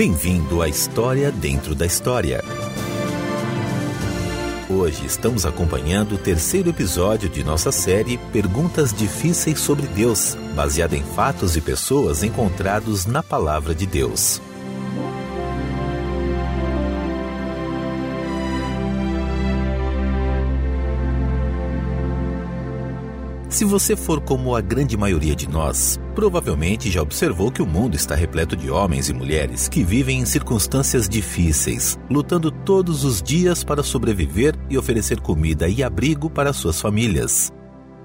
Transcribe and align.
Bem-vindo 0.00 0.62
à 0.62 0.66
História 0.66 1.30
Dentro 1.30 1.74
da 1.74 1.84
História. 1.84 2.42
Hoje 4.66 5.04
estamos 5.04 5.44
acompanhando 5.44 6.14
o 6.14 6.18
terceiro 6.18 6.70
episódio 6.70 7.28
de 7.28 7.44
nossa 7.44 7.70
série 7.70 8.16
Perguntas 8.32 8.94
Difíceis 8.94 9.60
sobre 9.60 9.86
Deus, 9.88 10.38
baseada 10.56 10.96
em 10.96 11.02
fatos 11.02 11.54
e 11.54 11.60
pessoas 11.60 12.22
encontrados 12.22 13.04
na 13.04 13.22
Palavra 13.22 13.74
de 13.74 13.84
Deus. 13.84 14.40
Se 23.60 23.64
você 23.66 23.94
for 23.94 24.22
como 24.22 24.56
a 24.56 24.62
grande 24.62 24.96
maioria 24.96 25.36
de 25.36 25.46
nós, 25.46 26.00
provavelmente 26.14 26.90
já 26.90 27.02
observou 27.02 27.52
que 27.52 27.60
o 27.60 27.66
mundo 27.66 27.94
está 27.94 28.14
repleto 28.14 28.56
de 28.56 28.70
homens 28.70 29.10
e 29.10 29.12
mulheres 29.12 29.68
que 29.68 29.84
vivem 29.84 30.20
em 30.20 30.24
circunstâncias 30.24 31.06
difíceis, 31.06 31.98
lutando 32.08 32.50
todos 32.50 33.04
os 33.04 33.20
dias 33.20 33.62
para 33.62 33.82
sobreviver 33.82 34.54
e 34.70 34.78
oferecer 34.78 35.20
comida 35.20 35.68
e 35.68 35.82
abrigo 35.82 36.30
para 36.30 36.54
suas 36.54 36.80
famílias. 36.80 37.52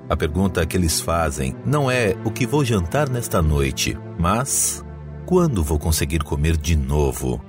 A 0.10 0.18
pergunta 0.18 0.66
que 0.66 0.76
eles 0.76 1.00
fazem 1.00 1.56
não 1.66 1.90
é 1.90 2.18
o 2.26 2.32
que 2.32 2.46
vou 2.46 2.66
jantar 2.66 3.10
nesta 3.10 3.42
noite, 3.42 3.98
mas 4.20 4.84
quando 5.26 5.64
vou 5.64 5.80
conseguir 5.80 6.22
comer 6.22 6.58
de 6.58 6.76
novo? 6.76 7.42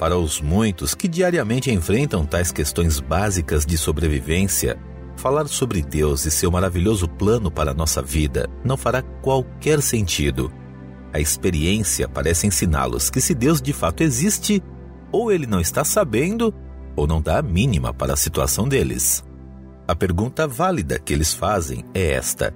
Para 0.00 0.18
os 0.18 0.40
muitos 0.40 0.96
que 0.96 1.06
diariamente 1.06 1.70
enfrentam 1.70 2.26
tais 2.26 2.50
questões 2.50 2.98
básicas 2.98 3.64
de 3.64 3.78
sobrevivência, 3.78 4.76
falar 5.16 5.46
sobre 5.48 5.82
Deus 5.82 6.24
e 6.24 6.30
seu 6.30 6.50
maravilhoso 6.50 7.08
plano 7.08 7.50
para 7.50 7.70
a 7.70 7.74
nossa 7.74 8.02
vida 8.02 8.48
não 8.64 8.76
fará 8.76 9.02
qualquer 9.02 9.80
sentido. 9.80 10.52
A 11.12 11.20
experiência 11.20 12.08
parece 12.08 12.46
ensiná-los 12.46 13.08
que 13.10 13.20
se 13.20 13.34
Deus 13.34 13.62
de 13.62 13.72
fato 13.72 14.02
existe, 14.02 14.62
ou 15.12 15.30
ele 15.30 15.46
não 15.46 15.60
está 15.60 15.84
sabendo, 15.84 16.52
ou 16.96 17.06
não 17.06 17.22
dá 17.22 17.38
a 17.38 17.42
mínima 17.42 17.94
para 17.94 18.14
a 18.14 18.16
situação 18.16 18.68
deles. 18.68 19.24
A 19.86 19.94
pergunta 19.94 20.48
válida 20.48 20.98
que 20.98 21.12
eles 21.12 21.32
fazem 21.32 21.84
é 21.94 22.12
esta: 22.12 22.54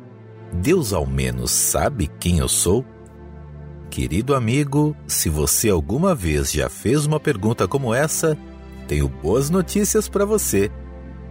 Deus 0.52 0.92
ao 0.92 1.06
menos 1.06 1.50
sabe 1.50 2.10
quem 2.18 2.38
eu 2.38 2.48
sou? 2.48 2.84
Querido 3.90 4.34
amigo, 4.34 4.96
se 5.06 5.28
você 5.28 5.70
alguma 5.70 6.14
vez 6.14 6.52
já 6.52 6.68
fez 6.68 7.06
uma 7.06 7.20
pergunta 7.20 7.66
como 7.66 7.94
essa, 7.94 8.36
tenho 8.86 9.08
boas 9.08 9.50
notícias 9.50 10.08
para 10.08 10.24
você. 10.24 10.70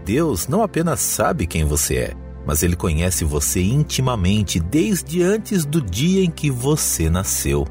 Deus 0.07 0.47
não 0.47 0.63
apenas 0.63 1.01
sabe 1.01 1.45
quem 1.45 1.65
você 1.65 1.95
é, 1.97 2.13
mas 2.45 2.63
ele 2.63 2.77
conhece 2.77 3.25
você 3.25 3.61
intimamente 3.61 4.57
desde 4.57 5.21
antes 5.21 5.65
do 5.65 5.81
dia 5.81 6.23
em 6.23 6.31
que 6.31 6.49
você 6.49 7.09
nasceu. 7.09 7.67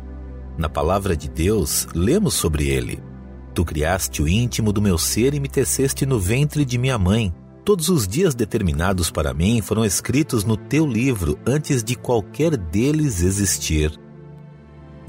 Na 0.59 0.69
palavra 0.69 1.17
de 1.17 1.31
Deus, 1.31 1.89
lemos 1.95 2.35
sobre 2.35 2.69
ele. 2.69 3.03
Tu 3.55 3.65
criaste 3.65 4.21
o 4.21 4.29
íntimo 4.29 4.71
do 4.71 4.83
meu 4.83 4.99
ser 4.99 5.33
e 5.33 5.41
me 5.41 5.49
teceste 5.49 6.05
no 6.05 6.21
ventre 6.21 6.63
de 6.63 6.77
minha 6.77 6.99
mãe. 6.99 7.35
Todos 7.65 7.89
os 7.89 8.07
dias 8.07 8.35
determinados 8.35 9.11
para 9.11 9.33
mim 9.33 9.63
foram 9.63 9.83
escritos 9.83 10.45
no 10.45 10.59
teu 10.59 10.87
livro 10.87 11.39
antes 11.47 11.83
de 11.83 11.97
qualquer 11.97 12.55
deles 12.55 13.23
existir. 13.23 13.99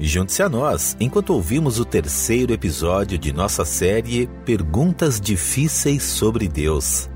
Junte-se 0.00 0.42
a 0.42 0.48
nós 0.48 0.96
enquanto 0.98 1.34
ouvimos 1.34 1.78
o 1.78 1.84
terceiro 1.84 2.54
episódio 2.54 3.18
de 3.18 3.34
nossa 3.34 3.66
série 3.66 4.30
Perguntas 4.46 5.20
Difíceis 5.20 6.04
sobre 6.04 6.48
Deus. 6.48 7.10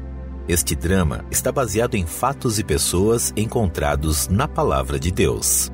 Este 0.48 0.74
drama 0.74 1.24
está 1.30 1.52
baseado 1.52 1.94
em 1.94 2.04
fatos 2.04 2.58
e 2.58 2.64
pessoas 2.64 3.32
encontrados 3.36 4.26
na 4.26 4.48
Palavra 4.48 4.98
de 4.98 5.12
Deus. 5.12 5.70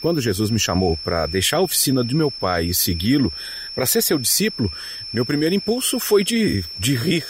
Quando 0.00 0.22
Jesus 0.22 0.50
me 0.50 0.58
chamou 0.58 0.96
para 0.96 1.26
deixar 1.26 1.58
a 1.58 1.60
oficina 1.60 2.02
do 2.02 2.16
meu 2.16 2.30
pai 2.30 2.64
e 2.64 2.74
segui-lo, 2.74 3.30
para 3.74 3.84
ser 3.84 4.00
seu 4.00 4.18
discípulo, 4.18 4.72
meu 5.12 5.26
primeiro 5.26 5.54
impulso 5.54 6.00
foi 6.00 6.24
de, 6.24 6.64
de 6.78 6.94
rir. 6.94 7.26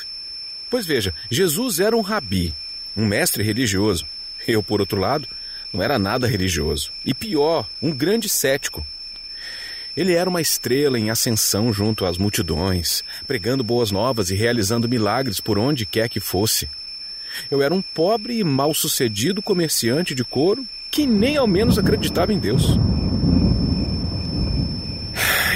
Pois 0.71 0.87
veja, 0.87 1.13
Jesus 1.29 1.81
era 1.81 1.97
um 1.97 2.03
rabi, 2.03 2.55
um 2.97 3.05
mestre 3.05 3.43
religioso. 3.43 4.07
Eu, 4.47 4.63
por 4.63 4.81
outro 4.81 5.01
lado, 5.01 5.27
não 5.73 5.83
era 5.83 5.99
nada 5.99 6.29
religioso. 6.29 6.93
E 7.05 7.13
pior, 7.13 7.69
um 7.83 7.91
grande 7.91 8.29
cético. 8.29 8.87
Ele 9.97 10.13
era 10.13 10.29
uma 10.29 10.41
estrela 10.41 10.99
em 10.99 11.11
ascensão 11.11 11.73
junto 11.73 12.05
às 12.05 12.19
multidões, 12.19 13.05
pregando 13.27 13.63
boas 13.63 13.91
novas 13.91 14.31
e 14.31 14.35
realizando 14.35 14.89
milagres 14.89 15.39
por 15.39 15.59
onde 15.59 15.87
quer 15.87 16.09
que 16.09 16.19
fosse. 16.19 16.69
Eu 17.51 17.63
era 17.63 17.73
um 17.73 17.83
pobre 17.83 18.39
e 18.39 18.45
mal-sucedido 18.45 19.41
comerciante 19.41 20.15
de 20.15 20.25
couro 20.25 20.67
que 20.91 21.07
nem 21.07 21.37
ao 21.37 21.47
menos 21.47 21.79
acreditava 21.79 22.33
em 22.33 22.39
Deus. 22.39 22.77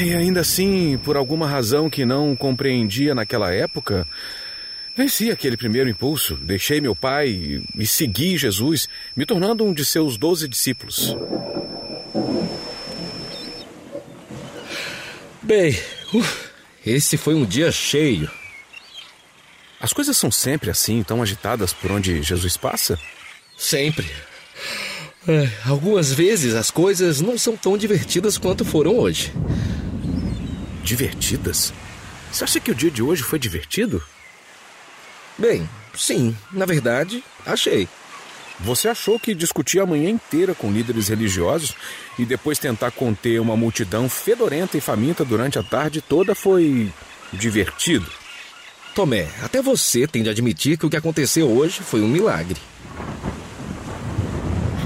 E 0.01 0.15
ainda 0.15 0.43
assim, 0.43 0.97
por 1.03 1.17
alguma 1.17 1.45
razão 1.45 1.91
que 1.91 2.07
não 2.07 2.37
compreendia 2.37 3.17
naquela 3.17 3.53
época, 3.53 4.07
venci 4.97 5.29
aquele 5.29 5.57
primeiro 5.57 5.91
impulso, 5.91 6.37
deixei 6.37 6.81
meu 6.81 6.95
pai 6.95 7.65
e 7.77 7.85
segui 7.85 8.37
Jesus, 8.37 8.89
me 9.17 9.27
tornando 9.27 9.65
um 9.65 9.75
de 9.75 9.85
seus 9.85 10.17
doze 10.17 10.47
discípulos. 10.47 11.17
Bem, 15.49 15.75
uh, 16.13 16.25
esse 16.85 17.17
foi 17.17 17.35
um 17.35 17.47
dia 17.47 17.73
cheio. 17.73 18.31
As 19.81 19.95
coisas 19.95 20.15
são 20.15 20.31
sempre 20.31 20.69
assim, 20.69 21.03
tão 21.03 21.23
agitadas 21.23 21.73
por 21.73 21.91
onde 21.91 22.23
Jesus 22.23 22.59
passa? 22.59 23.01
Sempre. 23.57 24.07
É, 25.27 25.51
algumas 25.65 26.13
vezes 26.13 26.55
as 26.55 26.71
coisas 26.71 27.23
não 27.23 27.39
são 27.39 27.57
tão 27.57 27.79
divertidas 27.79 28.37
quanto 28.37 28.63
foram 28.63 28.99
hoje. 28.99 29.33
Divertidas? 30.85 31.73
Você 32.31 32.45
acha 32.45 32.61
que 32.61 32.71
o 32.71 32.75
dia 32.75 32.91
de 32.91 33.03
hoje 33.03 33.23
foi 33.23 33.39
divertido? 33.39 34.05
Bem, 35.39 35.67
sim, 35.97 36.37
na 36.53 36.67
verdade, 36.67 37.25
achei. 37.47 37.89
Você 38.61 38.89
achou 38.89 39.19
que 39.21 39.35
discutir 39.35 39.81
a 39.81 39.87
manhã 39.87 40.11
inteira 40.11 40.55
com 40.55 40.73
líderes 40.73 41.09
religiosos 41.09 41.75
e 42.19 42.25
depois 42.25 42.59
tentar 42.59 42.91
conter 42.91 43.41
uma 43.41 43.57
multidão 43.57 44.09
fedorenta 44.09 44.77
e 44.77 44.81
faminta 44.81 45.25
durante 45.25 45.59
a 45.59 45.63
tarde 45.63 46.01
toda 46.01 46.35
foi 46.35 46.93
divertido? 47.33 48.07
Tomé, 48.95 49.29
até 49.43 49.63
você 49.63 50.09
tem 50.09 50.25
de 50.25 50.29
admitir 50.29 50.77
que 50.77 50.87
o 50.87 50.91
que 50.91 50.97
aconteceu 50.97 51.49
hoje 51.49 51.81
foi 51.81 52.01
um 52.01 52.09
milagre. 52.09 52.57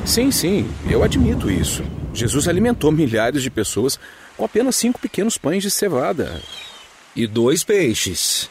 Sim, 0.05 0.31
sim, 0.31 0.71
eu 0.91 1.03
admito 1.03 1.50
isso. 1.50 1.82
Jesus 2.12 2.47
alimentou 2.47 2.93
milhares 2.93 3.43
de 3.43 3.49
pessoas 3.49 3.99
com 4.37 4.44
apenas 4.44 4.77
cinco 4.77 5.00
pequenos 5.00 5.38
pães 5.38 5.62
de 5.62 5.71
cevada. 5.71 6.43
E 7.16 7.27
dois 7.27 7.65
peixes. 7.65 8.50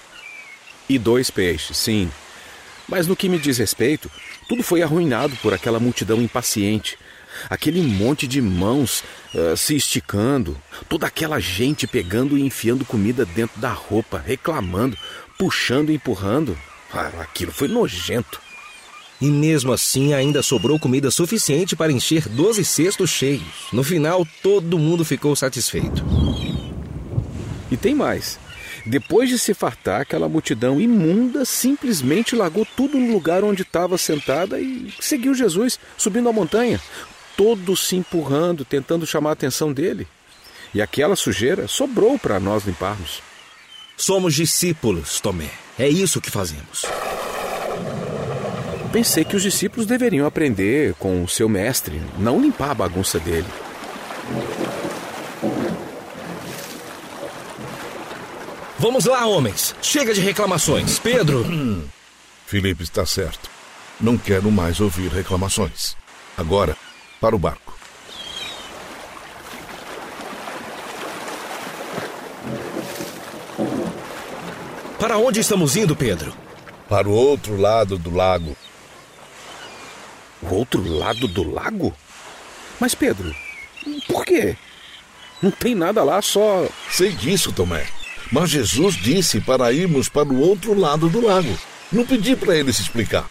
E 0.89 0.97
dois 0.97 1.29
peixes, 1.29 1.77
sim. 1.77 2.09
Mas 2.87 3.05
no 3.05 3.15
que 3.15 3.29
me 3.29 3.37
diz 3.37 3.57
respeito, 3.57 4.09
tudo 4.51 4.63
foi 4.63 4.81
arruinado 4.81 5.34
por 5.38 5.53
aquela 5.53 5.79
multidão 5.79 6.22
impaciente. 6.22 6.97
Aquele 7.50 7.81
monte 7.81 8.28
de 8.28 8.41
mãos 8.41 9.01
uh, 9.34 9.56
se 9.56 9.78
esticando, 9.78 10.62
toda 10.89 11.07
aquela 11.07 11.39
gente 11.39 11.88
pegando 11.88 12.38
e 12.38 12.41
enfiando 12.41 12.84
comida 12.84 13.25
dentro 13.25 13.61
da 13.61 13.72
roupa, 13.72 14.19
reclamando, 14.19 14.97
puxando 15.40 15.90
e 15.90 15.95
empurrando. 15.95 16.57
Ah, 16.94 17.13
aquilo 17.22 17.53
foi 17.53 17.69
nojento. 17.69 18.41
E 19.22 19.28
mesmo 19.28 19.72
assim 19.72 20.13
ainda 20.13 20.44
sobrou 20.44 20.78
comida 20.78 21.09
suficiente 21.09 21.73
para 21.73 21.94
encher 21.94 22.28
12 22.28 22.66
cestos 22.66 23.09
cheios. 23.09 23.69
No 23.72 23.85
final, 23.85 24.28
todo 24.44 24.78
mundo 24.78 25.06
ficou 25.06 25.34
satisfeito. 25.34 26.03
E 27.72 27.78
tem 27.78 27.95
mais. 27.95 28.38
Depois 28.85 29.29
de 29.29 29.37
se 29.37 29.53
fartar, 29.53 30.01
aquela 30.01 30.27
multidão 30.27 30.81
imunda 30.81 31.45
simplesmente 31.45 32.35
largou 32.35 32.65
tudo 32.75 32.97
no 32.97 33.11
lugar 33.13 33.43
onde 33.43 33.61
estava 33.61 33.97
sentada 33.97 34.59
e 34.59 34.91
seguiu 34.99 35.33
Jesus 35.33 35.79
subindo 35.97 36.29
a 36.29 36.33
montanha, 36.33 36.81
todos 37.37 37.87
se 37.87 37.95
empurrando, 37.95 38.66
tentando 38.66 39.05
chamar 39.05 39.31
a 39.31 39.33
atenção 39.33 39.72
dele. 39.72 40.07
E 40.73 40.81
aquela 40.81 41.16
sujeira 41.16 41.67
sobrou 41.67 42.17
para 42.17 42.39
nós 42.39 42.66
limparmos. 42.66 43.22
Somos 43.97 44.33
discípulos, 44.33 45.19
Tomé. 45.19 45.51
É 45.77 45.87
isso 45.87 46.22
que 46.22 46.31
fazemos. 46.31 46.85
Pensei 48.91 49.23
que 49.23 49.35
os 49.35 49.43
discípulos 49.43 49.85
deveriam 49.85 50.25
aprender 50.25 50.93
com 50.95 51.23
o 51.23 51.27
seu 51.27 51.47
mestre, 51.47 52.01
não 52.17 52.41
limpar 52.41 52.72
a 52.72 52.75
bagunça 52.75 53.19
dele. 53.19 53.47
Vamos 58.81 59.05
lá, 59.05 59.28
homens. 59.28 59.75
Chega 59.79 60.11
de 60.11 60.22
reclamações. 60.22 60.97
Pedro. 60.97 61.45
Felipe 62.47 62.81
está 62.81 63.05
certo. 63.05 63.47
Não 63.99 64.17
quero 64.17 64.51
mais 64.51 64.79
ouvir 64.79 65.07
reclamações. 65.11 65.95
Agora, 66.35 66.75
para 67.19 67.35
o 67.35 67.39
barco. 67.39 67.78
Para 74.99 75.19
onde 75.19 75.41
estamos 75.41 75.75
indo, 75.75 75.95
Pedro? 75.95 76.34
Para 76.89 77.07
o 77.07 77.11
outro 77.11 77.57
lado 77.57 77.99
do 77.99 78.09
lago. 78.09 78.57
O 80.41 80.55
outro 80.55 80.84
lado 80.84 81.27
do 81.27 81.47
lago? 81.47 81.93
Mas 82.79 82.95
Pedro, 82.95 83.31
por 84.07 84.25
quê? 84.25 84.57
Não 85.39 85.51
tem 85.51 85.75
nada 85.75 86.03
lá, 86.03 86.19
só. 86.19 86.67
Sei 86.89 87.11
disso, 87.11 87.51
Tomé. 87.51 88.00
Mas 88.31 88.49
Jesus 88.49 88.95
disse 88.95 89.41
para 89.41 89.73
irmos 89.73 90.07
para 90.07 90.29
o 90.29 90.39
outro 90.39 90.73
lado 90.73 91.09
do 91.09 91.25
lago. 91.25 91.57
Não 91.91 92.05
pedi 92.05 92.35
para 92.35 92.55
ele 92.55 92.72
se 92.72 92.81
explicar. 92.81 93.29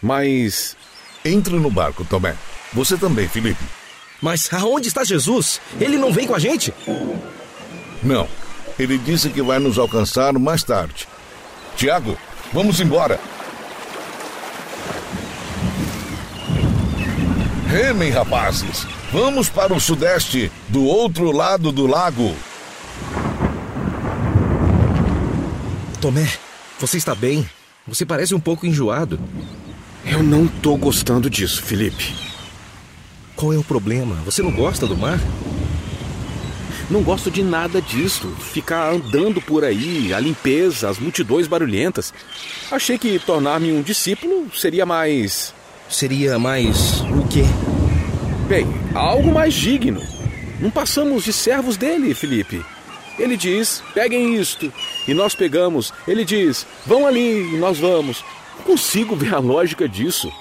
Mas. 0.00 0.76
Entre 1.24 1.56
no 1.56 1.70
barco, 1.70 2.04
Tomé. 2.04 2.36
Você 2.72 2.96
também, 2.96 3.26
Felipe. 3.26 3.62
Mas 4.22 4.52
aonde 4.52 4.88
está 4.88 5.02
Jesus? 5.02 5.60
Ele 5.80 5.96
não 5.96 6.12
vem 6.12 6.26
com 6.26 6.34
a 6.34 6.38
gente? 6.38 6.72
Não. 8.02 8.28
Ele 8.78 8.96
disse 8.96 9.30
que 9.30 9.42
vai 9.42 9.58
nos 9.58 9.78
alcançar 9.78 10.32
mais 10.34 10.62
tarde. 10.62 11.08
Tiago, 11.76 12.16
vamos 12.52 12.80
embora. 12.80 13.18
Remem, 17.68 18.10
rapazes. 18.10 18.86
Vamos 19.12 19.48
para 19.48 19.74
o 19.74 19.80
sudeste, 19.80 20.50
do 20.68 20.84
outro 20.84 21.32
lado 21.32 21.72
do 21.72 21.86
lago. 21.86 22.34
Tomé, 26.06 26.30
você 26.78 26.98
está 26.98 27.16
bem? 27.16 27.44
Você 27.84 28.06
parece 28.06 28.32
um 28.32 28.38
pouco 28.38 28.64
enjoado. 28.64 29.18
Eu 30.04 30.22
não 30.22 30.46
tô 30.46 30.76
gostando 30.76 31.28
disso, 31.28 31.60
Felipe. 31.60 32.14
Qual 33.34 33.52
é 33.52 33.58
o 33.58 33.64
problema? 33.64 34.14
Você 34.24 34.40
não 34.40 34.52
gosta 34.52 34.86
do 34.86 34.96
mar? 34.96 35.18
Não 36.88 37.02
gosto 37.02 37.28
de 37.28 37.42
nada 37.42 37.82
disso. 37.82 38.28
Ficar 38.38 38.92
andando 38.92 39.42
por 39.42 39.64
aí, 39.64 40.14
a 40.14 40.20
limpeza, 40.20 40.88
as 40.88 41.00
multidões 41.00 41.48
barulhentas. 41.48 42.14
Achei 42.70 42.96
que 42.96 43.18
tornar-me 43.18 43.72
um 43.72 43.82
discípulo 43.82 44.48
seria 44.54 44.86
mais. 44.86 45.52
Seria 45.90 46.38
mais. 46.38 47.00
o 47.00 47.26
quê? 47.26 47.42
Bem, 48.46 48.64
algo 48.94 49.34
mais 49.34 49.54
digno. 49.54 50.00
Não 50.60 50.70
passamos 50.70 51.24
de 51.24 51.32
servos 51.32 51.76
dele, 51.76 52.14
Felipe. 52.14 52.64
Ele 53.18 53.36
diz: 53.36 53.82
peguem 53.92 54.36
isto. 54.36 54.72
E 55.06 55.14
nós 55.14 55.34
pegamos. 55.34 55.92
Ele 56.06 56.24
diz: 56.24 56.66
vão 56.84 57.06
ali 57.06 57.54
e 57.54 57.58
nós 57.58 57.78
vamos. 57.78 58.24
Não 58.58 58.64
consigo 58.64 59.14
ver 59.14 59.34
a 59.34 59.38
lógica 59.38 59.88
disso. 59.88 60.32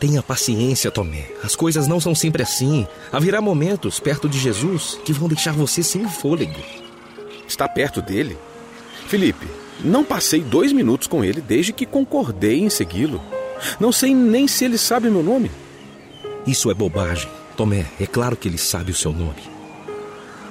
Tenha 0.00 0.22
paciência, 0.22 0.90
Tomé. 0.90 1.28
As 1.44 1.54
coisas 1.54 1.86
não 1.86 2.00
são 2.00 2.14
sempre 2.14 2.42
assim. 2.42 2.86
Haverá 3.12 3.40
momentos 3.40 4.00
perto 4.00 4.28
de 4.28 4.38
Jesus 4.38 4.98
que 5.04 5.12
vão 5.12 5.28
deixar 5.28 5.52
você 5.52 5.82
sem 5.82 6.08
fôlego. 6.08 6.60
Está 7.46 7.68
perto 7.68 8.02
dele? 8.02 8.36
Felipe, 9.06 9.46
não 9.84 10.02
passei 10.02 10.40
dois 10.40 10.72
minutos 10.72 11.06
com 11.06 11.24
ele 11.24 11.40
desde 11.40 11.72
que 11.72 11.86
concordei 11.86 12.60
em 12.60 12.68
segui-lo. 12.70 13.22
Não 13.78 13.92
sei 13.92 14.14
nem 14.14 14.48
se 14.48 14.64
ele 14.64 14.76
sabe 14.76 15.08
meu 15.08 15.22
nome. 15.22 15.50
Isso 16.46 16.70
é 16.70 16.74
bobagem. 16.74 17.30
Tomé, 17.56 17.86
é 18.00 18.06
claro 18.06 18.36
que 18.36 18.48
ele 18.48 18.58
sabe 18.58 18.90
o 18.90 18.94
seu 18.96 19.12
nome. 19.12 19.42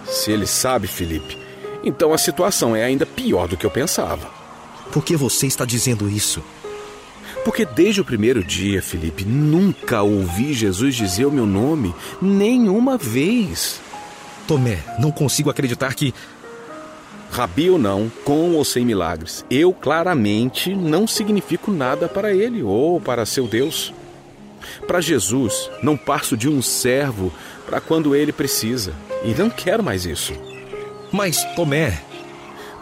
Se 0.06 0.32
ele 0.32 0.48
sabe, 0.48 0.88
Felipe, 0.88 1.38
então 1.84 2.14
a 2.14 2.18
situação 2.18 2.76
é 2.76 2.84
ainda 2.84 3.06
pior 3.06 3.48
do 3.48 3.58
que 3.58 3.66
eu 3.66 3.72
pensava. 3.72 4.30
Por 4.92 5.04
que 5.04 5.16
você 5.16 5.48
está 5.48 5.66
dizendo 5.66 6.10
isso? 6.10 6.44
Porque 7.44 7.66
desde 7.66 8.02
o 8.02 8.06
primeiro 8.06 8.44
dia, 8.44 8.82
Felipe, 8.82 9.26
nunca 9.26 10.04
ouvi 10.04 10.54
Jesus 10.54 10.96
dizer 10.96 11.26
o 11.26 11.32
meu 11.32 11.46
nome 11.46 11.94
nenhuma 12.22 12.98
vez. 12.98 13.82
Tomé, 14.48 14.80
não 15.00 15.12
consigo 15.12 15.50
acreditar 15.50 15.94
que. 15.94 16.14
Rabi 17.32 17.70
ou 17.70 17.80
não, 17.80 18.12
com 18.26 18.56
ou 18.56 18.66
sem 18.66 18.84
milagres, 18.84 19.46
eu 19.50 19.72
claramente 19.72 20.76
não 20.76 21.08
significo 21.08 21.72
nada 21.72 22.10
para 22.10 22.34
ele 22.34 22.62
ou 22.62 23.00
para 23.00 23.26
seu 23.26 23.48
Deus. 23.48 23.94
Para 24.86 25.00
Jesus, 25.00 25.70
não 25.82 25.96
passo 25.96 26.36
de 26.36 26.50
um 26.50 26.62
servo 26.62 27.32
para 27.66 27.80
quando 27.80 28.14
ele 28.14 28.34
precisa. 28.34 28.94
E 29.24 29.34
não 29.34 29.50
quero 29.50 29.82
mais 29.82 30.06
isso. 30.06 30.34
Mas, 31.12 31.44
Tomé. 31.56 32.02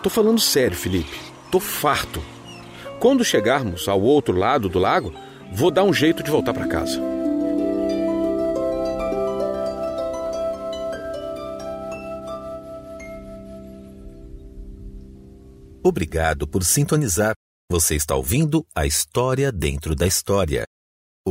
Tô 0.03 0.09
falando 0.09 0.39
sério, 0.39 0.77
Felipe. 0.77 1.17
Tô 1.51 1.59
farto. 1.59 2.23
Quando 2.99 3.23
chegarmos 3.25 3.87
ao 3.87 4.01
outro 4.01 4.35
lado 4.35 4.69
do 4.69 4.77
lago, 4.77 5.13
vou 5.51 5.71
dar 5.71 5.83
um 5.83 5.93
jeito 5.93 6.21
de 6.21 6.29
voltar 6.29 6.53
para 6.53 6.67
casa. 6.67 7.01
Obrigado 15.83 16.47
por 16.47 16.63
sintonizar. 16.63 17.33
Você 17.71 17.95
está 17.95 18.15
ouvindo 18.15 18.65
a 18.75 18.85
história 18.85 19.51
dentro 19.51 19.95
da 19.95 20.05
história. 20.05 20.65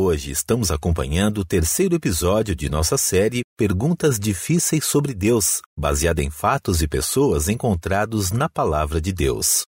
Hoje 0.00 0.30
estamos 0.30 0.70
acompanhando 0.70 1.38
o 1.38 1.44
terceiro 1.44 1.96
episódio 1.96 2.54
de 2.54 2.70
nossa 2.70 2.96
série 2.96 3.42
Perguntas 3.56 4.16
Difíceis 4.16 4.84
sobre 4.84 5.12
Deus, 5.12 5.60
baseada 5.76 6.22
em 6.22 6.30
fatos 6.30 6.80
e 6.80 6.86
pessoas 6.86 7.48
encontrados 7.48 8.30
na 8.30 8.48
Palavra 8.48 9.00
de 9.00 9.12
Deus. 9.12 9.64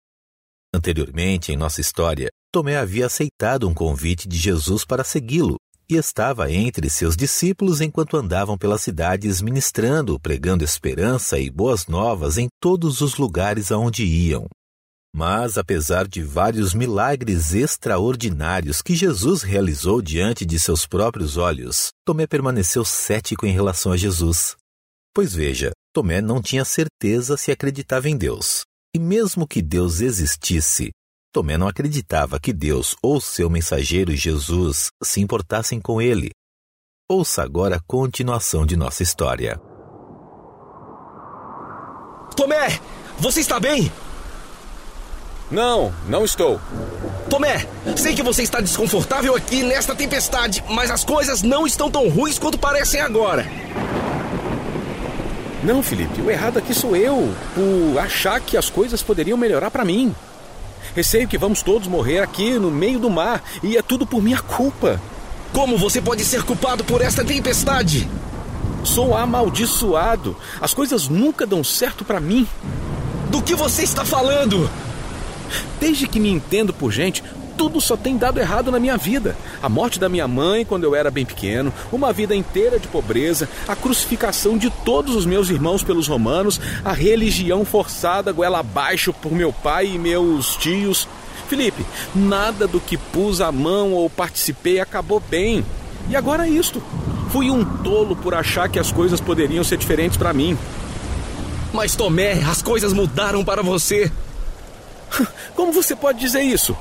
Anteriormente 0.73 1.50
em 1.50 1.56
nossa 1.56 1.81
história, 1.81 2.29
Tomé 2.53 2.77
havia 2.77 3.06
aceitado 3.06 3.69
um 3.69 3.75
convite 3.75 4.29
de 4.29 4.38
Jesus 4.38 4.85
para 4.85 5.03
segui-lo 5.03 5.56
e 5.91 5.97
estava 5.97 6.49
entre 6.49 6.88
seus 6.88 7.17
discípulos 7.17 7.81
enquanto 7.81 8.17
andavam 8.17 8.56
pelas 8.56 8.83
cidades 8.83 9.43
ministrando, 9.43 10.17
pregando 10.21 10.62
esperança 10.62 11.41
e 11.41 11.50
boas 11.50 11.88
novas 11.88 12.38
em 12.38 12.47
todos 12.62 13.00
os 13.00 13.17
lugares 13.17 13.73
aonde 13.73 14.05
iam. 14.05 14.47
Mas, 15.15 15.59
apesar 15.59 16.07
de 16.07 16.23
vários 16.23 16.73
milagres 16.73 17.53
extraordinários 17.53 18.81
que 18.81 18.95
Jesus 18.95 19.43
realizou 19.43 20.01
diante 20.01 20.47
de 20.47 20.59
seus 20.59 20.87
próprios 20.87 21.37
olhos, 21.37 21.91
Tomé 22.07 22.27
permaneceu 22.27 22.85
cético 22.85 23.45
em 23.45 23.53
relação 23.53 23.93
a 23.93 23.97
Jesus. 23.97 24.57
Pois 25.12 25.35
veja, 25.35 25.73
Tomé 25.93 26.21
não 26.21 26.41
tinha 26.41 26.65
certeza 26.65 27.37
se 27.37 27.51
acreditava 27.51 28.09
em 28.09 28.17
Deus. 28.17 28.62
E 28.95 28.99
mesmo 28.99 29.47
que 29.47 29.61
Deus 29.61 30.01
existisse, 30.01 30.91
Tomé 31.33 31.59
não 31.59 31.67
acreditava 31.67 32.39
que 32.39 32.53
Deus 32.53 32.97
ou 33.03 33.21
seu 33.21 33.51
mensageiro 33.51 34.15
Jesus 34.15 34.91
se 35.03 35.21
importassem 35.21 35.81
com 35.81 36.01
ele. 36.01 36.31
Ouça 37.09 37.43
agora 37.43 37.77
a 37.77 37.81
continuação 37.81 38.65
de 38.65 38.77
nossa 38.77 39.03
história. 39.03 39.61
Tomé, 42.37 42.81
você 43.19 43.41
está 43.41 43.59
bem? 43.59 43.91
Não, 45.50 45.93
não 46.08 46.25
estou. 46.25 46.61
Tomé, 47.29 47.67
sei 47.97 48.14
que 48.14 48.23
você 48.23 48.43
está 48.43 48.61
desconfortável 48.61 49.35
aqui 49.35 49.62
nesta 49.62 49.94
tempestade, 49.94 50.62
mas 50.69 50.91
as 50.91 51.05
coisas 51.05 51.43
não 51.43 51.67
estão 51.67 51.91
tão 51.91 52.08
ruins 52.08 52.38
quanto 52.38 52.58
parecem 52.58 53.00
agora. 53.00 53.47
Não, 55.62 55.83
Felipe, 55.83 56.23
o 56.23 56.30
errado 56.30 56.59
aqui 56.59 56.73
sou 56.73 56.97
eu, 56.97 57.35
por 57.54 57.99
achar 57.99 58.40
que 58.40 58.57
as 58.57 58.71
coisas 58.71 59.02
poderiam 59.02 59.37
melhorar 59.37 59.71
para 59.71 59.85
mim. 59.85 60.14
Receio 60.95 61.28
que 61.28 61.37
vamos 61.37 61.62
todos 61.62 61.87
morrer 61.87 62.21
aqui 62.21 62.59
no 62.59 62.71
meio 62.71 62.99
do 62.99 63.11
mar 63.11 63.42
e 63.62 63.76
é 63.76 63.83
tudo 63.83 64.07
por 64.07 64.23
minha 64.23 64.40
culpa. 64.40 65.00
Como 65.52 65.76
você 65.76 66.00
pode 66.00 66.25
ser 66.25 66.45
culpado 66.45 66.85
por 66.85 67.02
esta 67.02 67.25
tempestade? 67.25 68.09
Sou 68.85 69.16
amaldiçoado. 69.16 70.37
As 70.61 70.73
coisas 70.73 71.09
nunca 71.09 71.47
dão 71.47 71.62
certo 71.62 72.04
para 72.04 72.21
mim. 72.21 72.47
Do 73.28 73.42
que 73.42 73.54
você 73.54 73.83
está 73.83 74.04
falando? 74.04 74.71
Desde 75.80 76.07
que 76.07 76.21
me 76.21 76.30
entendo 76.30 76.73
por 76.73 76.90
gente, 76.90 77.23
tudo 77.61 77.78
só 77.78 77.95
tem 77.95 78.16
dado 78.16 78.40
errado 78.40 78.71
na 78.71 78.80
minha 78.80 78.97
vida. 78.97 79.37
A 79.62 79.69
morte 79.69 80.00
da 80.00 80.09
minha 80.09 80.26
mãe 80.26 80.64
quando 80.64 80.85
eu 80.85 80.95
era 80.95 81.11
bem 81.11 81.26
pequeno, 81.26 81.71
uma 81.92 82.11
vida 82.11 82.35
inteira 82.35 82.78
de 82.78 82.88
pobreza, 82.88 83.47
a 83.69 83.76
crucificação 83.76 84.57
de 84.57 84.71
todos 84.71 85.14
os 85.14 85.26
meus 85.26 85.50
irmãos 85.50 85.83
pelos 85.83 86.09
romanos, 86.09 86.59
a 86.83 86.92
religião 86.92 87.62
forçada 87.64 88.33
goela 88.33 88.61
abaixo 88.61 89.12
por 89.12 89.33
meu 89.33 89.52
pai 89.52 89.88
e 89.88 89.99
meus 89.99 90.57
tios. 90.57 91.07
Felipe, 91.49 91.85
nada 92.14 92.66
do 92.66 92.80
que 92.80 92.97
pus 92.97 93.42
a 93.42 93.52
mão 93.52 93.92
ou 93.92 94.09
participei 94.09 94.80
acabou 94.80 95.21
bem. 95.21 95.62
E 96.09 96.16
agora 96.16 96.47
é 96.47 96.50
isto. 96.50 96.83
Fui 97.30 97.50
um 97.50 97.62
tolo 97.62 98.16
por 98.16 98.35
achar 98.35 98.71
que 98.71 98.78
as 98.78 98.90
coisas 98.90 99.21
poderiam 99.21 99.62
ser 99.62 99.76
diferentes 99.76 100.16
para 100.16 100.33
mim. 100.33 100.57
Mas 101.75 101.95
Tomé, 101.95 102.33
as 102.42 102.62
coisas 102.62 102.92
mudaram 102.95 103.45
para 103.45 103.62
você. 103.62 104.11
Como 105.55 105.73
você 105.73 105.95
pode 105.95 106.19
dizer 106.19 106.43
isso? 106.43 106.76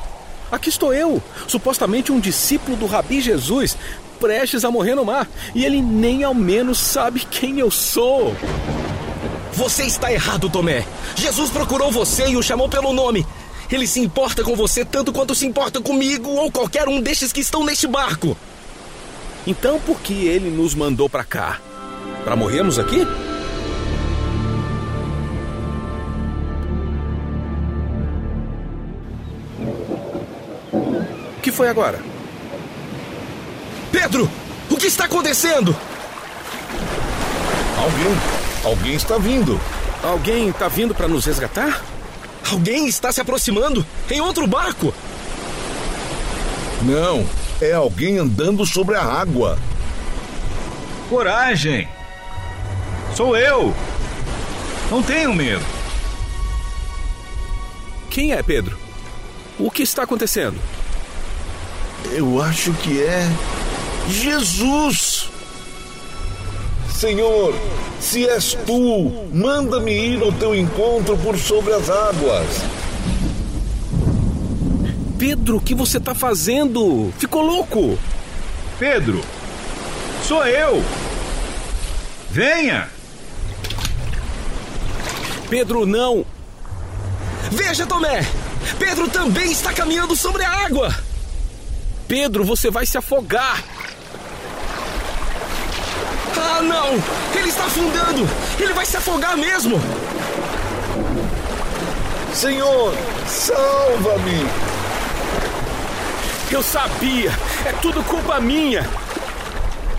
Aqui 0.52 0.70
estou 0.70 0.94
eu, 0.94 1.22
supostamente 1.48 2.12
um 2.12 2.20
discípulo 2.20 2.76
do 2.76 2.88
Rabi 2.88 3.22
Jesus, 3.22 3.78
prestes 4.20 4.66
a 4.66 4.72
morrer 4.72 4.96
no 4.96 5.06
mar, 5.06 5.28
e 5.54 5.64
ele 5.64 5.82
nem 5.82 6.24
ao 6.24 6.34
menos 6.34 6.80
sabe 6.80 7.20
quem 7.20 7.60
eu 7.60 7.70
sou. 7.70 8.36
Você 9.54 9.84
está 9.84 10.12
errado, 10.12 10.50
Tomé. 10.50 10.86
Jesus 11.16 11.50
procurou 11.50 11.92
você 11.92 12.30
e 12.30 12.38
o 12.38 12.42
chamou 12.42 12.70
pelo 12.70 12.94
nome. 12.94 13.26
Ele 13.72 13.86
se 13.86 14.00
importa 14.00 14.44
com 14.44 14.56
você 14.56 14.84
tanto 14.84 15.14
quanto 15.14 15.36
se 15.36 15.46
importa 15.46 15.80
comigo 15.80 16.30
ou 16.30 16.52
qualquer 16.52 16.88
um 16.88 17.00
destes 17.00 17.32
que 17.32 17.42
estão 17.42 17.64
neste 17.64 17.86
barco. 17.86 18.36
Então 19.46 19.80
por 19.80 20.00
que 20.02 20.14
ele 20.28 20.50
nos 20.50 20.74
mandou 20.74 21.08
para 21.08 21.24
cá? 21.24 21.60
Para 22.24 22.36
morrermos 22.36 22.80
aqui? 22.80 23.06
Que 31.50 31.56
foi 31.56 31.68
agora? 31.68 32.00
Pedro! 33.92 34.30
O 34.70 34.78
que 34.78 34.86
está 34.86 35.06
acontecendo? 35.06 35.76
Alguém, 37.76 38.18
alguém 38.64 38.94
está 38.94 39.18
vindo. 39.18 39.60
Alguém 40.04 40.50
está 40.50 40.68
vindo 40.68 40.94
para 40.94 41.08
nos 41.08 41.26
resgatar? 41.26 41.84
Alguém 42.52 42.88
está 42.88 43.12
se 43.12 43.20
aproximando 43.20 43.86
em 44.12 44.22
outro 44.22 44.46
barco. 44.46 44.94
Não, 46.84 47.28
é 47.60 47.74
alguém 47.74 48.20
andando 48.20 48.66
sobre 48.66 48.96
a 48.96 49.04
água. 49.04 49.58
Coragem! 51.10 51.90
Sou 53.16 53.36
eu! 53.36 53.74
Não 54.92 55.02
tenham 55.02 55.34
medo. 55.34 55.66
Quem 58.10 58.34
é 58.34 58.44
Pedro? 58.44 58.78
O 59.58 59.72
que 59.72 59.82
está 59.82 60.04
acontecendo? 60.04 60.60
Eu 62.12 62.42
acho 62.42 62.74
que 62.74 63.02
é 63.02 63.28
Jesus. 64.10 65.30
Senhor, 66.92 67.54
se 68.02 68.28
és 68.28 68.58
tu, 68.66 69.28
manda-me 69.32 69.92
ir 69.92 70.22
ao 70.22 70.32
teu 70.32 70.56
encontro 70.56 71.18
por 71.18 71.38
sobre 71.38 71.74
as 71.74 71.90
águas. 71.90 72.48
Pedro, 75.18 75.58
o 75.58 75.62
que 75.62 75.76
você 75.76 75.98
está 75.98 76.16
fazendo? 76.16 77.14
Ficou 77.18 77.42
louco? 77.42 77.98
Pedro, 78.80 79.22
sou 80.28 80.46
eu. 80.46 80.84
Venha! 82.32 82.90
Pedro, 85.50 85.86
não! 85.86 86.26
Veja, 87.52 87.86
Tomé! 87.86 88.26
Pedro 88.78 89.10
também 89.10 89.52
está 89.52 89.74
caminhando 89.74 90.16
sobre 90.16 90.44
a 90.44 90.66
água! 90.66 91.09
Pedro, 92.10 92.44
você 92.44 92.72
vai 92.72 92.88
se 92.88 92.98
afogar! 92.98 93.64
Ah, 96.36 96.60
não! 96.64 96.96
Ele 97.38 97.50
está 97.50 97.66
afundando! 97.66 98.28
Ele 98.60 98.74
vai 98.74 98.84
se 98.84 98.98
afogar 98.98 99.38
mesmo! 99.38 99.80
Senhor, 102.34 102.96
salva-me! 103.28 104.44
Eu 106.52 106.64
sabia! 106.64 107.32
É 107.64 107.74
tudo 107.74 108.02
culpa 108.02 108.40
minha! 108.40 108.90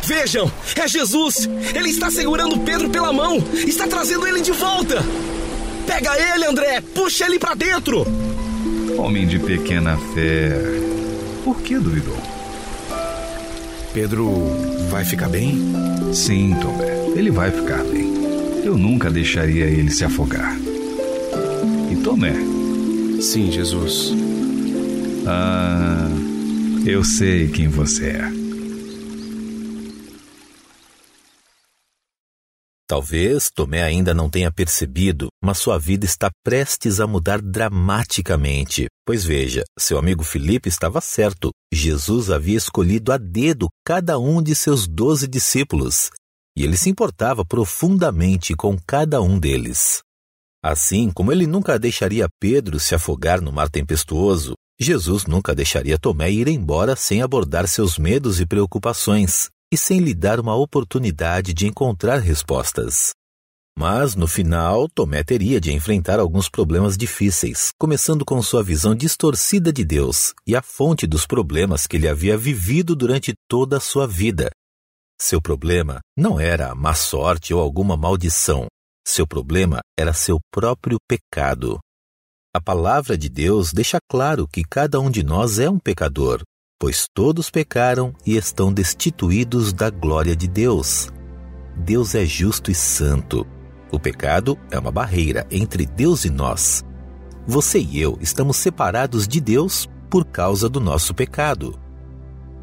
Vejam, 0.02 0.50
é 0.74 0.88
Jesus! 0.88 1.48
Ele 1.72 1.90
está 1.90 2.10
segurando 2.10 2.58
Pedro 2.58 2.90
pela 2.90 3.12
mão! 3.12 3.36
Está 3.52 3.86
trazendo 3.86 4.26
ele 4.26 4.40
de 4.40 4.50
volta! 4.50 5.00
Pega 5.86 6.18
ele, 6.34 6.44
André! 6.44 6.80
Puxa 6.80 7.26
ele 7.26 7.38
para 7.38 7.54
dentro! 7.54 8.04
Homem 8.98 9.28
de 9.28 9.38
pequena 9.38 9.96
fé. 10.12 10.89
Por 11.44 11.60
que 11.62 11.78
duvidou? 11.78 12.16
Pedro 13.92 14.28
vai 14.90 15.04
ficar 15.04 15.28
bem? 15.28 15.58
Sim, 16.12 16.54
Tomé. 16.60 17.18
Ele 17.18 17.30
vai 17.30 17.50
ficar 17.50 17.82
bem. 17.84 18.10
Eu 18.64 18.76
nunca 18.76 19.10
deixaria 19.10 19.64
ele 19.64 19.90
se 19.90 20.04
afogar. 20.04 20.56
E 21.90 21.96
Tomé? 21.96 22.34
Sim, 23.20 23.50
Jesus. 23.50 24.12
Ah, 25.26 26.08
eu 26.86 27.02
sei 27.02 27.48
quem 27.48 27.68
você 27.68 28.06
é. 28.06 28.39
Talvez 32.90 33.52
Tomé 33.54 33.84
ainda 33.84 34.12
não 34.12 34.28
tenha 34.28 34.50
percebido, 34.50 35.28
mas 35.40 35.58
sua 35.58 35.78
vida 35.78 36.04
está 36.04 36.28
prestes 36.44 36.98
a 36.98 37.06
mudar 37.06 37.40
dramaticamente. 37.40 38.88
Pois 39.06 39.24
veja, 39.24 39.62
seu 39.78 39.96
amigo 39.96 40.24
Felipe 40.24 40.68
estava 40.68 41.00
certo. 41.00 41.50
Jesus 41.72 42.32
havia 42.32 42.56
escolhido 42.56 43.12
a 43.12 43.16
dedo 43.16 43.68
cada 43.86 44.18
um 44.18 44.42
de 44.42 44.56
seus 44.56 44.88
doze 44.88 45.28
discípulos, 45.28 46.10
e 46.58 46.64
ele 46.64 46.76
se 46.76 46.90
importava 46.90 47.44
profundamente 47.44 48.56
com 48.56 48.76
cada 48.84 49.22
um 49.22 49.38
deles. 49.38 50.00
Assim 50.60 51.12
como 51.12 51.30
ele 51.30 51.46
nunca 51.46 51.78
deixaria 51.78 52.26
Pedro 52.40 52.80
se 52.80 52.92
afogar 52.92 53.40
no 53.40 53.52
mar 53.52 53.70
tempestuoso, 53.70 54.54
Jesus 54.80 55.26
nunca 55.26 55.54
deixaria 55.54 55.96
Tomé 55.96 56.32
ir 56.32 56.48
embora 56.48 56.96
sem 56.96 57.22
abordar 57.22 57.68
seus 57.68 57.96
medos 57.98 58.40
e 58.40 58.46
preocupações 58.46 59.48
e 59.72 59.76
sem 59.76 60.00
lhe 60.00 60.14
dar 60.14 60.40
uma 60.40 60.54
oportunidade 60.54 61.54
de 61.54 61.66
encontrar 61.66 62.18
respostas. 62.18 63.12
Mas, 63.78 64.14
no 64.14 64.26
final, 64.26 64.88
Tomé 64.88 65.22
teria 65.22 65.60
de 65.60 65.72
enfrentar 65.72 66.18
alguns 66.18 66.48
problemas 66.48 66.96
difíceis, 66.96 67.70
começando 67.78 68.24
com 68.24 68.42
sua 68.42 68.62
visão 68.62 68.94
distorcida 68.94 69.72
de 69.72 69.84
Deus 69.84 70.34
e 70.46 70.56
a 70.56 70.60
fonte 70.60 71.06
dos 71.06 71.24
problemas 71.24 71.86
que 71.86 71.96
ele 71.96 72.08
havia 72.08 72.36
vivido 72.36 72.96
durante 72.96 73.32
toda 73.48 73.76
a 73.76 73.80
sua 73.80 74.06
vida. 74.06 74.50
Seu 75.20 75.40
problema 75.40 76.00
não 76.16 76.40
era 76.40 76.74
má 76.74 76.94
sorte 76.94 77.54
ou 77.54 77.60
alguma 77.60 77.96
maldição. 77.96 78.66
Seu 79.06 79.26
problema 79.26 79.80
era 79.98 80.12
seu 80.12 80.38
próprio 80.52 80.98
pecado. 81.08 81.78
A 82.54 82.60
palavra 82.60 83.16
de 83.16 83.28
Deus 83.28 83.72
deixa 83.72 83.98
claro 84.10 84.48
que 84.48 84.64
cada 84.64 84.98
um 84.98 85.10
de 85.10 85.22
nós 85.22 85.58
é 85.58 85.70
um 85.70 85.78
pecador, 85.78 86.42
pois 86.80 87.06
todos 87.12 87.50
pecaram 87.50 88.14
e 88.26 88.38
estão 88.38 88.72
destituídos 88.72 89.70
da 89.70 89.90
glória 89.90 90.34
de 90.34 90.48
Deus. 90.48 91.10
Deus 91.76 92.14
é 92.14 92.24
justo 92.24 92.70
e 92.70 92.74
santo. 92.74 93.46
O 93.92 94.00
pecado 94.00 94.58
é 94.70 94.78
uma 94.78 94.90
barreira 94.90 95.46
entre 95.50 95.84
Deus 95.84 96.24
e 96.24 96.30
nós. 96.30 96.82
Você 97.46 97.78
e 97.78 98.00
eu 98.00 98.16
estamos 98.18 98.56
separados 98.56 99.28
de 99.28 99.42
Deus 99.42 99.86
por 100.08 100.24
causa 100.24 100.70
do 100.70 100.80
nosso 100.80 101.12
pecado. 101.12 101.78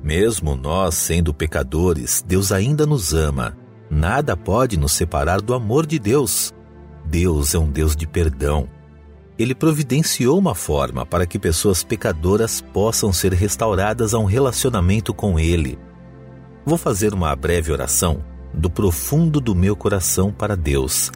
Mesmo 0.03 0.55
nós 0.55 0.95
sendo 0.95 1.31
pecadores, 1.31 2.23
Deus 2.25 2.51
ainda 2.51 2.87
nos 2.87 3.13
ama. 3.13 3.55
Nada 3.87 4.35
pode 4.35 4.77
nos 4.77 4.93
separar 4.93 5.41
do 5.41 5.53
amor 5.53 5.85
de 5.85 5.99
Deus. 5.99 6.51
Deus 7.05 7.53
é 7.53 7.59
um 7.59 7.69
Deus 7.69 7.95
de 7.95 8.07
perdão 8.07 8.67
ele 9.37 9.53
providenciou 9.53 10.37
uma 10.37 10.55
forma 10.55 11.05
para 11.05 11.25
que 11.25 11.37
pessoas 11.37 11.83
pecadoras 11.83 12.59
possam 12.59 13.13
ser 13.13 13.33
restauradas 13.33 14.13
a 14.13 14.19
um 14.19 14.25
relacionamento 14.25 15.13
com 15.13 15.39
Ele. 15.39 15.77
Vou 16.65 16.77
fazer 16.77 17.13
uma 17.13 17.35
breve 17.35 17.71
oração 17.71 18.23
do 18.53 18.69
profundo 18.69 19.39
do 19.39 19.53
meu 19.53 19.75
coração 19.75 20.31
para 20.31 20.55
Deus. 20.55 21.11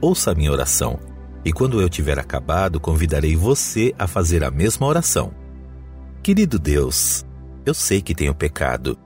Ouça 0.00 0.32
a 0.32 0.34
minha 0.34 0.50
oração, 0.50 0.98
e 1.44 1.52
quando 1.52 1.80
eu 1.80 1.88
tiver 1.88 2.18
acabado, 2.18 2.80
convidarei 2.80 3.36
você 3.36 3.94
a 3.96 4.08
fazer 4.08 4.42
a 4.42 4.50
mesma 4.50 4.86
oração. 4.86 5.32
Querido 6.22 6.58
Deus, 6.58 7.24
eu 7.64 7.72
sei 7.72 8.02
que 8.02 8.14
tenho 8.14 8.34
pecado. 8.34 8.98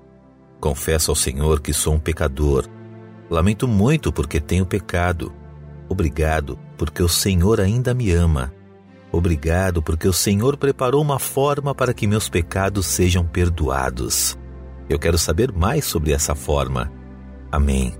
Confesso 0.59 1.11
ao 1.11 1.15
Senhor 1.15 1.61
que 1.61 1.75
sou 1.75 1.95
um 1.95 2.01
pecador. 2.01 2.67
Lamento 3.29 3.69
muito 3.69 4.11
porque 4.11 4.41
tenho 4.41 4.65
pecado 4.65 5.33
Obrigado, 5.91 6.57
porque 6.79 7.03
o 7.03 7.09
Senhor 7.09 7.61
ainda 7.61 7.93
me 7.93 8.13
ama. 8.13 8.55
Obrigado, 9.11 9.83
porque 9.83 10.07
o 10.07 10.13
Senhor 10.13 10.57
preparou 10.57 11.03
uma 11.03 11.19
forma 11.19 11.75
para 11.75 11.93
que 11.93 12.07
meus 12.07 12.29
pecados 12.29 12.87
sejam 12.87 13.27
perdoados. 13.27 14.39
Eu 14.89 15.01
quero 15.01 15.19
saber 15.19 15.51
mais 15.51 15.85
sobre 15.85 16.13
essa 16.13 16.33
forma. 16.33 16.93
Amém. 17.51 17.93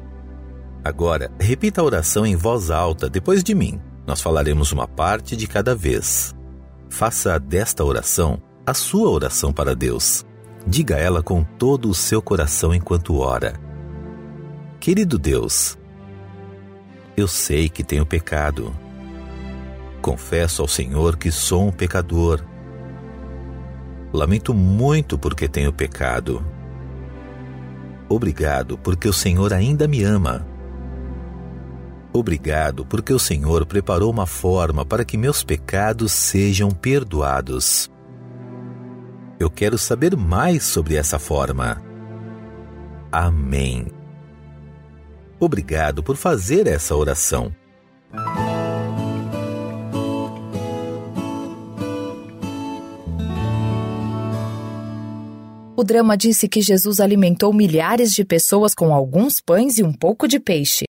Agora, 0.85 1.33
repita 1.41 1.81
a 1.81 1.85
oração 1.85 2.25
em 2.25 2.37
voz 2.37 2.71
alta 2.71 3.11
depois 3.11 3.43
de 3.43 3.57
mim. 3.57 3.81
Nós 4.07 4.23
falaremos 4.23 4.71
uma 4.71 4.87
parte 4.87 5.35
de 5.35 5.49
cada 5.49 5.75
vez. 5.75 6.33
Faça 6.89 7.41
desta 7.41 7.85
oração 7.85 8.41
a 8.65 8.73
sua 8.73 9.11
oração 9.11 9.53
para 9.53 9.75
Deus. 9.75 10.25
Diga 10.65 10.97
ela 10.97 11.25
com 11.25 11.43
todo 11.43 11.91
o 11.91 11.95
seu 11.95 12.23
coração 12.23 12.73
enquanto 12.73 13.19
ora. 13.19 13.55
Querido 14.79 15.19
Deus, 15.19 15.77
eu 17.21 17.29
sei 17.29 17.69
que 17.69 17.85
tenho 17.85 18.05
pecado. 18.05 18.75
Confesso 20.01 20.63
ao 20.63 20.69
Senhor 20.69 21.17
que 21.17 21.31
sou 21.31 21.69
um 21.69 21.73
pecador. 21.73 22.45
Lamento 24.13 24.53
muito 24.53 25.19
porque 25.19 25.49
tenho 25.49 25.73
pecado. 25.73 26.45
Obrigado 28.09 28.77
porque 28.79 29.09
o 29.09 29.13
Senhor 29.13 29.53
ainda 29.53 29.87
me 29.87 30.03
ama. 30.03 30.47
Obrigado 32.13 32.85
porque 32.85 33.13
o 33.13 33.19
Senhor 33.19 33.65
preparou 33.65 34.11
uma 34.11 34.27
forma 34.27 34.85
para 34.85 35.05
que 35.05 35.17
meus 35.17 35.45
pecados 35.45 36.11
sejam 36.11 36.71
perdoados. 36.71 37.91
Eu 39.39 39.49
quero 39.49 39.79
saber 39.79 40.17
mais 40.17 40.65
sobre 40.65 40.97
essa 40.97 41.19
forma. 41.19 41.81
Amém. 43.13 44.00
Obrigado 45.41 46.03
por 46.03 46.17
fazer 46.17 46.67
essa 46.67 46.95
oração. 46.95 47.51
O 55.75 55.83
drama 55.83 56.15
disse 56.15 56.47
que 56.47 56.61
Jesus 56.61 57.01
alimentou 57.01 57.55
milhares 57.55 58.13
de 58.13 58.23
pessoas 58.23 58.75
com 58.75 58.93
alguns 58.93 59.41
pães 59.41 59.79
e 59.79 59.83
um 59.83 59.95
pouco 59.95 60.29
de 60.29 60.39
peixe. 60.39 60.85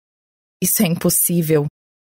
Isso 0.62 0.80
é 0.80 0.86
impossível. 0.86 1.66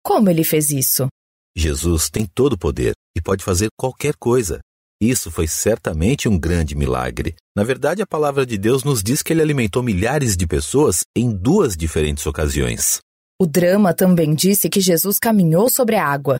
Como 0.02 0.30
ele 0.30 0.42
fez 0.42 0.70
isso? 0.70 1.06
Jesus 1.54 2.08
tem 2.08 2.24
todo 2.24 2.54
o 2.54 2.58
poder 2.58 2.94
e 3.14 3.20
pode 3.20 3.44
fazer 3.44 3.68
qualquer 3.78 4.14
coisa. 4.18 4.58
Isso 5.02 5.32
foi 5.32 5.48
certamente 5.48 6.28
um 6.28 6.38
grande 6.38 6.76
milagre. 6.76 7.34
Na 7.56 7.64
verdade, 7.64 8.00
a 8.00 8.06
palavra 8.06 8.46
de 8.46 8.56
Deus 8.56 8.84
nos 8.84 9.02
diz 9.02 9.20
que 9.20 9.32
ele 9.32 9.42
alimentou 9.42 9.82
milhares 9.82 10.36
de 10.36 10.46
pessoas 10.46 11.00
em 11.16 11.28
duas 11.28 11.76
diferentes 11.76 12.24
ocasiões. 12.24 13.00
O 13.36 13.44
drama 13.44 13.92
também 13.92 14.32
disse 14.32 14.70
que 14.70 14.80
Jesus 14.80 15.18
caminhou 15.18 15.68
sobre 15.68 15.96
a 15.96 16.06
água. 16.06 16.36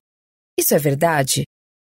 Isso 0.57 0.76
é 0.76 0.78
verdade? 0.78 1.42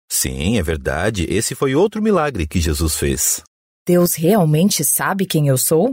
Sim, 0.09 0.57
é 0.57 0.63
verdade. 0.63 1.25
Esse 1.29 1.53
foi 1.53 1.75
outro 1.75 2.01
milagre 2.01 2.47
que 2.47 2.61
Jesus 2.61 2.95
fez. 2.95 3.43
Deus 3.85 4.13
realmente 4.13 4.85
sabe 4.85 5.25
quem 5.25 5.49
eu 5.49 5.57
sou? 5.57 5.91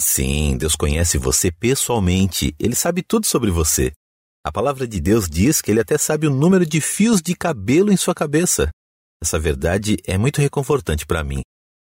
Sim, 0.00 0.56
Deus 0.56 0.76
conhece 0.76 1.18
você 1.18 1.50
pessoalmente. 1.50 2.54
Ele 2.60 2.76
sabe 2.76 3.02
tudo 3.02 3.26
sobre 3.26 3.50
você. 3.50 3.90
A 4.46 4.52
palavra 4.52 4.86
de 4.86 5.00
Deus 5.00 5.28
diz 5.28 5.60
que 5.60 5.72
ele 5.72 5.80
até 5.80 5.98
sabe 5.98 6.28
o 6.28 6.32
número 6.32 6.64
de 6.64 6.80
fios 6.80 7.20
de 7.20 7.34
cabelo 7.34 7.92
em 7.92 7.96
sua 7.96 8.14
cabeça. 8.14 8.70
Essa 9.22 9.38
verdade 9.38 9.96
é 10.06 10.16
muito 10.16 10.40
reconfortante 10.40 11.04
para 11.04 11.24
mim. 11.24 11.42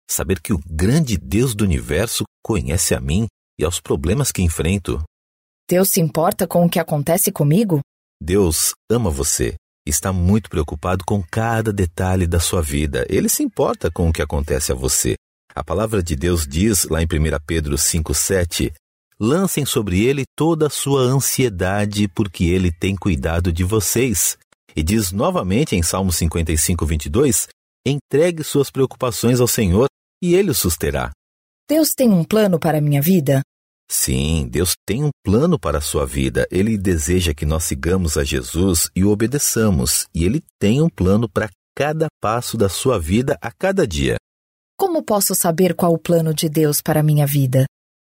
Saber 0.09 0.41
que 0.41 0.53
o 0.53 0.61
grande 0.67 1.17
Deus 1.17 1.55
do 1.55 1.64
universo 1.64 2.25
conhece 2.43 2.95
a 2.95 3.00
mim 3.00 3.26
e 3.59 3.64
aos 3.64 3.81
problemas 3.81 4.31
que 4.31 4.43
enfrento. 4.43 5.03
Deus 5.69 5.91
se 5.91 6.00
importa 6.00 6.47
com 6.47 6.64
o 6.64 6.69
que 6.69 6.79
acontece 6.79 7.33
comigo? 7.33 7.81
Deus 8.23 8.75
ama 8.91 9.11
você. 9.11 9.55
Está 9.87 10.12
muito 10.12 10.49
preocupado 10.49 11.05
com 11.07 11.23
cada 11.23 11.73
detalhe 11.73 12.26
da 12.26 12.38
sua 12.38 12.62
vida. 12.62 13.05
Ele 13.09 13.29
se 13.29 13.43
importa 13.43 13.91
com 13.91 14.09
o 14.09 14.12
que 14.12 14.23
acontece 14.23 14.73
a 14.73 14.75
você. 14.75 15.14
A 15.55 15.62
palavra 15.62 16.03
de 16.03 16.17
Deus 16.17 16.47
diz 16.47 16.85
lá 16.85 17.03
em 17.03 17.07
1 17.07 17.09
Pedro 17.47 17.76
5,7: 17.76 18.73
Lancem 19.21 19.64
sobre 19.64 20.03
ele 20.03 20.25
toda 20.37 20.67
a 20.67 20.71
sua 20.71 21.03
ansiedade, 21.03 22.09
porque 22.09 22.45
ele 22.45 22.73
tem 22.73 22.97
cuidado 22.97 23.53
de 23.53 23.62
vocês. 23.62 24.37
E 24.76 24.83
diz 24.83 25.12
novamente 25.12 25.76
em 25.76 25.83
Salmo 25.83 26.12
55, 26.12 26.85
22, 26.85 27.49
entregue 27.87 28.43
suas 28.43 28.71
preocupações 28.71 29.40
ao 29.40 29.47
Senhor 29.47 29.87
e 30.23 30.35
ele 30.35 30.50
o 30.50 30.54
susterá. 30.54 31.11
Deus 31.69 31.95
tem 31.95 32.11
um 32.11 32.25
plano 32.25 32.59
para 32.59 32.78
a 32.78 32.81
minha 32.81 33.00
vida? 33.00 33.43
Sim, 33.90 34.49
Deus 34.50 34.75
tem 34.87 35.04
um 35.04 35.11
plano 35.25 35.59
para 35.59 35.78
a 35.78 35.81
sua 35.81 36.07
vida. 36.07 36.47
Ele 36.50 36.76
deseja 36.76 37.35
que 37.35 37.47
nós 37.47 37.64
sigamos 37.64 38.16
a 38.16 38.25
Jesus 38.25 38.90
e 38.97 39.04
o 39.04 39.11
obedeçamos, 39.11 40.07
e 40.14 40.25
ele 40.25 40.43
tem 40.59 40.83
um 40.83 40.88
plano 40.88 41.28
para 41.28 41.49
cada 41.76 42.07
passo 42.21 42.57
da 42.57 42.69
sua 42.69 42.99
vida 42.99 43.38
a 43.40 43.50
cada 43.52 43.87
dia. 43.87 44.16
Como 44.76 45.02
posso 45.02 45.35
saber 45.35 45.75
qual 45.75 45.93
o 45.93 45.99
plano 45.99 46.35
de 46.35 46.49
Deus 46.49 46.81
para 46.83 47.00
a 47.00 47.02
minha 47.02 47.26
vida? 47.26 47.64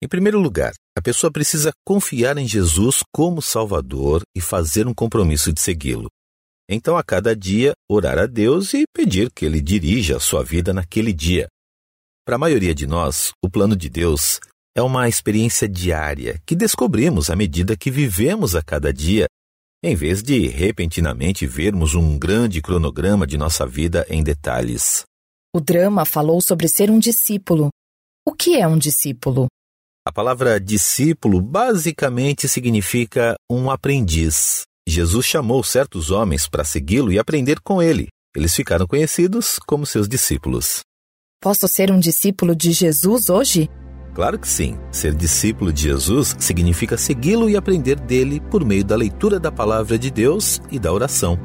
Em 0.04 0.08
primeiro 0.08 0.40
lugar, 0.40 0.74
a 0.98 1.02
pessoa 1.02 1.32
precisa 1.32 1.72
confiar 1.86 2.38
em 2.38 2.48
Jesus 2.48 3.02
como 3.14 3.42
Salvador 3.42 4.22
e 4.36 4.42
fazer 4.42 4.88
um 4.88 4.94
compromisso 4.94 5.52
de 5.52 5.62
segui-lo. 5.62 6.08
Então, 6.70 6.98
a 6.98 7.04
cada 7.04 7.36
dia, 7.36 7.74
orar 7.90 8.18
a 8.18 8.26
Deus 8.26 8.74
e 8.74 8.84
pedir 8.94 9.32
que 9.32 9.46
Ele 9.46 9.62
dirija 9.62 10.18
a 10.18 10.20
sua 10.20 10.44
vida 10.44 10.74
naquele 10.74 11.14
dia. 11.14 11.48
Para 12.26 12.36
a 12.36 12.40
maioria 12.40 12.76
de 12.76 12.86
nós, 12.86 13.32
o 13.42 13.50
plano 13.50 13.76
de 13.76 13.90
Deus 13.90 14.40
é 14.76 14.82
uma 14.82 15.08
experiência 15.08 15.68
diária 15.68 16.42
que 16.46 16.56
descobrimos 16.56 17.30
à 17.30 17.36
medida 17.36 17.78
que 17.78 17.90
vivemos 17.90 18.54
a 18.54 18.62
cada 18.62 18.92
dia, 18.92 19.28
em 19.82 19.96
vez 19.96 20.22
de 20.22 20.48
repentinamente 20.48 21.48
vermos 21.48 21.96
um 21.96 22.20
grande 22.20 22.62
cronograma 22.62 23.26
de 23.26 23.38
nossa 23.38 23.66
vida 23.66 24.06
em 24.10 24.22
detalhes. 24.22 25.04
O 25.56 25.62
drama 25.62 26.04
falou 26.04 26.42
sobre 26.42 26.68
ser 26.68 26.92
um 26.92 27.00
discípulo. 27.00 27.70
O 28.26 28.34
que 28.34 28.58
é 28.58 28.68
um 28.68 28.78
discípulo? 28.78 29.48
A 30.06 30.12
palavra 30.12 30.60
discípulo 30.60 31.42
basicamente 31.42 32.48
significa 32.48 33.36
um 33.50 33.72
aprendiz. 33.72 34.64
Jesus 34.90 35.26
chamou 35.26 35.62
certos 35.66 36.12
homens 36.12 36.48
para 36.48 36.64
segui-lo 36.64 37.12
e 37.12 37.20
aprender 37.20 37.60
com 37.60 37.82
ele. 37.82 38.08
Eles 38.34 38.56
ficaram 38.56 38.88
conhecidos 38.88 39.60
como 39.68 39.86
seus 39.86 40.08
discípulos. 40.08 40.80
Posso 41.42 41.68
ser 41.68 41.92
um 41.92 42.00
discípulo 42.00 42.56
de 42.56 42.72
Jesus 42.72 43.30
hoje? 43.30 43.70
Claro 44.16 44.40
que 44.40 44.48
sim. 44.48 44.78
Ser 44.90 45.14
discípulo 45.14 45.74
de 45.74 45.84
Jesus 45.84 46.38
significa 46.40 46.96
segui-lo 46.96 47.50
e 47.50 47.58
aprender 47.58 48.00
dele 48.00 48.40
por 48.50 48.64
meio 48.64 48.86
da 48.86 48.96
leitura 48.96 49.38
da 49.42 49.52
palavra 49.52 50.00
de 50.00 50.10
Deus 50.10 50.62
e 50.72 50.80
da 50.80 50.94
oração. 50.94 51.38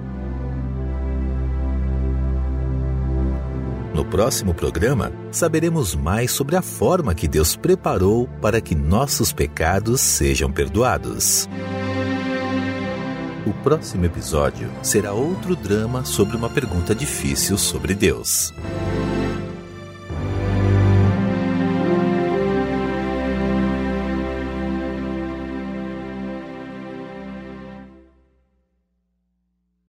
No 3.92 4.04
próximo 4.04 4.54
programa, 4.54 5.12
saberemos 5.32 5.96
mais 5.96 6.30
sobre 6.30 6.54
a 6.54 6.62
forma 6.62 7.12
que 7.12 7.26
Deus 7.26 7.56
preparou 7.56 8.28
para 8.40 8.60
que 8.60 8.76
nossos 8.76 9.32
pecados 9.32 10.00
sejam 10.00 10.50
perdoados. 10.50 11.48
O 13.44 13.52
próximo 13.52 14.04
episódio 14.04 14.70
será 14.84 15.12
outro 15.12 15.56
drama 15.56 16.04
sobre 16.04 16.36
uma 16.36 16.48
pergunta 16.48 16.94
difícil 16.94 17.58
sobre 17.58 17.92
Deus. 17.92 18.54